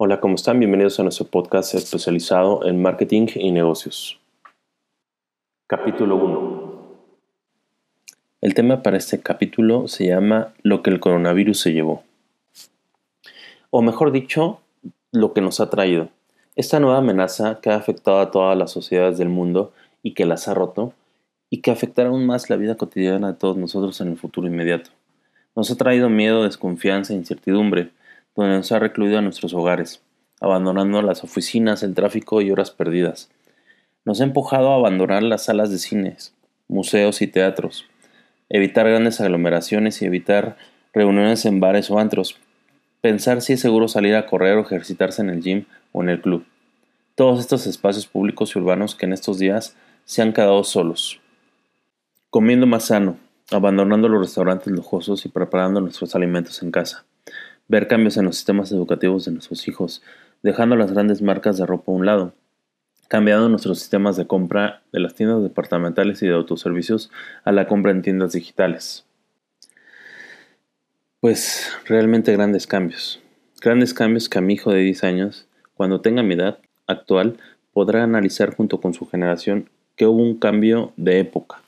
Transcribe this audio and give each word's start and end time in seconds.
Hola, 0.00 0.20
¿cómo 0.20 0.36
están? 0.36 0.60
Bienvenidos 0.60 1.00
a 1.00 1.02
nuestro 1.02 1.26
podcast 1.26 1.74
especializado 1.74 2.64
en 2.64 2.80
marketing 2.80 3.26
y 3.34 3.50
negocios. 3.50 4.20
Capítulo 5.66 6.14
1. 6.14 6.82
El 8.40 8.54
tema 8.54 8.84
para 8.84 8.96
este 8.96 9.20
capítulo 9.20 9.88
se 9.88 10.06
llama 10.06 10.54
Lo 10.62 10.84
que 10.84 10.90
el 10.90 11.00
coronavirus 11.00 11.58
se 11.58 11.72
llevó. 11.72 12.04
O 13.70 13.82
mejor 13.82 14.12
dicho, 14.12 14.60
lo 15.10 15.32
que 15.32 15.40
nos 15.40 15.58
ha 15.58 15.68
traído. 15.68 16.10
Esta 16.54 16.78
nueva 16.78 16.98
amenaza 16.98 17.58
que 17.60 17.70
ha 17.70 17.74
afectado 17.74 18.20
a 18.20 18.30
todas 18.30 18.56
las 18.56 18.70
sociedades 18.70 19.18
del 19.18 19.30
mundo 19.30 19.72
y 20.04 20.14
que 20.14 20.26
las 20.26 20.46
ha 20.46 20.54
roto 20.54 20.92
y 21.50 21.60
que 21.60 21.72
afectará 21.72 22.10
aún 22.10 22.24
más 22.24 22.50
la 22.50 22.56
vida 22.56 22.76
cotidiana 22.76 23.32
de 23.32 23.38
todos 23.38 23.56
nosotros 23.56 24.00
en 24.00 24.10
el 24.12 24.16
futuro 24.16 24.46
inmediato. 24.46 24.90
Nos 25.56 25.72
ha 25.72 25.76
traído 25.76 26.08
miedo, 26.08 26.44
desconfianza 26.44 27.14
e 27.14 27.16
incertidumbre, 27.16 27.90
donde 28.36 28.56
nos 28.56 28.72
ha 28.72 28.78
recluido 28.78 29.18
a 29.18 29.22
nuestros 29.22 29.54
hogares, 29.54 30.02
abandonando 30.40 31.02
las 31.02 31.24
oficinas, 31.24 31.82
el 31.82 31.94
tráfico 31.94 32.40
y 32.40 32.50
horas 32.50 32.70
perdidas. 32.70 33.30
Nos 34.04 34.20
ha 34.20 34.24
empujado 34.24 34.70
a 34.70 34.76
abandonar 34.76 35.22
las 35.22 35.44
salas 35.44 35.70
de 35.70 35.78
cines, 35.78 36.34
museos 36.68 37.22
y 37.22 37.26
teatros, 37.26 37.86
evitar 38.48 38.88
grandes 38.88 39.20
aglomeraciones 39.20 40.00
y 40.02 40.06
evitar 40.06 40.56
reuniones 40.92 41.44
en 41.44 41.60
bares 41.60 41.90
o 41.90 41.98
antros, 41.98 42.38
pensar 43.00 43.42
si 43.42 43.54
es 43.54 43.60
seguro 43.60 43.88
salir 43.88 44.14
a 44.14 44.26
correr 44.26 44.56
o 44.56 44.62
ejercitarse 44.62 45.22
en 45.22 45.30
el 45.30 45.42
gym 45.42 45.64
o 45.92 46.02
en 46.02 46.10
el 46.10 46.20
club. 46.20 46.44
Todos 47.14 47.40
estos 47.40 47.66
espacios 47.66 48.06
públicos 48.06 48.54
y 48.54 48.58
urbanos 48.58 48.94
que 48.94 49.06
en 49.06 49.12
estos 49.12 49.38
días 49.38 49.76
se 50.04 50.22
han 50.22 50.32
quedado 50.32 50.62
solos. 50.64 51.20
Comiendo 52.30 52.66
más 52.66 52.86
sano, 52.86 53.18
abandonando 53.50 54.08
los 54.08 54.20
restaurantes 54.20 54.72
lujosos 54.72 55.24
y 55.26 55.28
preparando 55.28 55.80
nuestros 55.80 56.14
alimentos 56.14 56.62
en 56.62 56.70
casa. 56.70 57.04
Ver 57.68 57.86
cambios 57.86 58.16
en 58.16 58.24
los 58.24 58.36
sistemas 58.36 58.72
educativos 58.72 59.24
de 59.24 59.32
nuestros 59.32 59.68
hijos, 59.68 60.02
dejando 60.42 60.76
las 60.76 60.92
grandes 60.92 61.22
marcas 61.22 61.58
de 61.58 61.66
ropa 61.66 61.92
a 61.92 61.94
un 61.94 62.06
lado, 62.06 62.32
cambiando 63.08 63.48
nuestros 63.48 63.78
sistemas 63.78 64.16
de 64.16 64.26
compra 64.26 64.82
de 64.92 65.00
las 65.00 65.14
tiendas 65.14 65.42
departamentales 65.42 66.22
y 66.22 66.26
de 66.26 66.34
autoservicios 66.34 67.10
a 67.44 67.52
la 67.52 67.66
compra 67.66 67.92
en 67.92 68.02
tiendas 68.02 68.32
digitales. 68.32 69.04
Pues 71.20 71.70
realmente 71.86 72.32
grandes 72.32 72.66
cambios. 72.66 73.20
Grandes 73.60 73.92
cambios 73.92 74.28
que 74.28 74.38
a 74.38 74.40
mi 74.40 74.54
hijo 74.54 74.70
de 74.70 74.80
10 74.80 75.04
años, 75.04 75.46
cuando 75.74 76.00
tenga 76.00 76.22
mi 76.22 76.34
edad 76.34 76.58
actual, 76.86 77.38
podrá 77.72 78.04
analizar 78.04 78.54
junto 78.54 78.80
con 78.80 78.94
su 78.94 79.06
generación 79.06 79.68
que 79.96 80.06
hubo 80.06 80.22
un 80.22 80.38
cambio 80.38 80.92
de 80.96 81.18
época. 81.18 81.60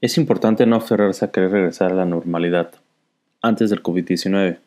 Es 0.00 0.16
importante 0.16 0.64
no 0.64 0.76
aferrarse 0.76 1.24
a 1.24 1.30
querer 1.30 1.50
regresar 1.50 1.92
a 1.92 1.94
la 1.94 2.06
normalidad 2.06 2.72
antes 3.42 3.68
del 3.68 3.82
COVID-19, 3.82 4.58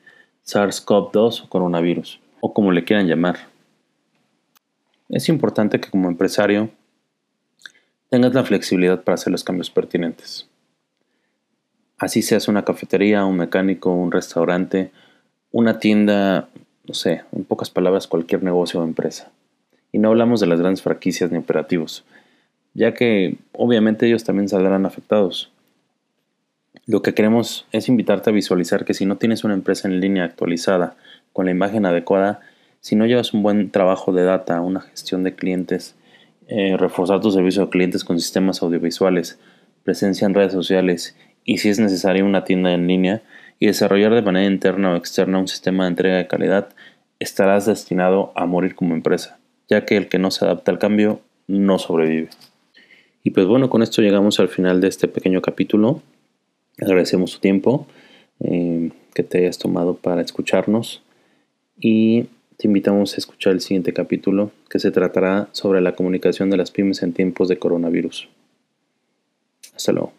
SARS-CoV-2 0.45 1.43
o 1.43 1.49
coronavirus 1.49 2.19
o 2.41 2.53
como 2.53 2.71
le 2.71 2.83
quieran 2.83 3.07
llamar. 3.07 3.37
Es 5.09 5.29
importante 5.29 5.79
que 5.79 5.89
como 5.89 6.09
empresario 6.09 6.69
tengas 8.09 8.33
la 8.33 8.43
flexibilidad 8.43 9.03
para 9.03 9.15
hacer 9.15 9.31
los 9.31 9.43
cambios 9.43 9.69
pertinentes. 9.69 10.47
Así 11.97 12.21
seas 12.21 12.47
una 12.47 12.65
cafetería, 12.65 13.25
un 13.25 13.37
mecánico, 13.37 13.91
un 13.91 14.11
restaurante, 14.11 14.91
una 15.51 15.79
tienda, 15.79 16.49
no 16.85 16.93
sé, 16.93 17.23
en 17.31 17.45
pocas 17.45 17.69
palabras 17.69 18.07
cualquier 18.07 18.43
negocio 18.43 18.81
o 18.81 18.83
empresa. 18.83 19.31
Y 19.91 19.99
no 19.99 20.09
hablamos 20.09 20.41
de 20.41 20.47
las 20.47 20.59
grandes 20.59 20.81
franquicias 20.81 21.31
ni 21.31 21.37
operativos, 21.37 22.03
ya 22.73 22.93
que 22.93 23.37
obviamente 23.53 24.07
ellos 24.07 24.23
también 24.23 24.49
saldrán 24.49 24.85
afectados. 24.85 25.51
Lo 26.85 27.01
que 27.01 27.13
queremos 27.13 27.65
es 27.71 27.87
invitarte 27.87 28.29
a 28.29 28.33
visualizar 28.33 28.83
que 28.83 28.93
si 28.93 29.05
no 29.05 29.17
tienes 29.17 29.45
una 29.45 29.53
empresa 29.53 29.87
en 29.87 30.01
línea 30.01 30.25
actualizada, 30.25 30.97
con 31.31 31.45
la 31.45 31.51
imagen 31.51 31.85
adecuada, 31.85 32.41
si 32.81 32.97
no 32.97 33.05
llevas 33.05 33.33
un 33.33 33.41
buen 33.41 33.71
trabajo 33.71 34.11
de 34.11 34.23
data, 34.23 34.59
una 34.59 34.81
gestión 34.81 35.23
de 35.23 35.33
clientes, 35.33 35.95
eh, 36.47 36.75
reforzar 36.77 37.21
tu 37.21 37.31
servicio 37.31 37.63
a 37.63 37.69
clientes 37.69 38.03
con 38.03 38.19
sistemas 38.19 38.61
audiovisuales, 38.61 39.39
presencia 39.85 40.25
en 40.25 40.33
redes 40.33 40.51
sociales 40.51 41.15
y 41.45 41.59
si 41.59 41.69
es 41.69 41.79
necesario 41.79 42.25
una 42.25 42.43
tienda 42.43 42.73
en 42.73 42.85
línea 42.85 43.21
y 43.59 43.67
desarrollar 43.67 44.13
de 44.13 44.21
manera 44.21 44.51
interna 44.51 44.91
o 44.91 44.97
externa 44.97 45.39
un 45.39 45.47
sistema 45.47 45.85
de 45.85 45.89
entrega 45.91 46.17
de 46.17 46.27
calidad, 46.27 46.69
estarás 47.19 47.65
destinado 47.65 48.33
a 48.35 48.45
morir 48.45 48.75
como 48.75 48.93
empresa, 48.93 49.39
ya 49.69 49.85
que 49.85 49.95
el 49.95 50.09
que 50.09 50.19
no 50.19 50.31
se 50.31 50.43
adapta 50.43 50.71
al 50.71 50.79
cambio 50.79 51.21
no 51.47 51.79
sobrevive. 51.79 52.29
Y 53.23 53.29
pues 53.29 53.47
bueno, 53.47 53.69
con 53.69 53.83
esto 53.83 54.01
llegamos 54.01 54.41
al 54.41 54.49
final 54.49 54.81
de 54.81 54.89
este 54.89 55.07
pequeño 55.07 55.41
capítulo. 55.41 56.01
Agradecemos 56.79 57.33
tu 57.33 57.39
tiempo 57.39 57.87
eh, 58.39 58.91
que 59.13 59.23
te 59.23 59.39
hayas 59.39 59.57
tomado 59.57 59.95
para 59.95 60.21
escucharnos 60.21 61.01
y 61.79 62.23
te 62.57 62.67
invitamos 62.67 63.13
a 63.13 63.17
escuchar 63.17 63.53
el 63.53 63.61
siguiente 63.61 63.93
capítulo 63.93 64.51
que 64.69 64.79
se 64.79 64.91
tratará 64.91 65.49
sobre 65.51 65.81
la 65.81 65.95
comunicación 65.95 66.49
de 66.49 66.57
las 66.57 66.71
pymes 66.71 67.03
en 67.03 67.13
tiempos 67.13 67.47
de 67.47 67.57
coronavirus. 67.57 68.29
Hasta 69.75 69.91
luego. 69.91 70.13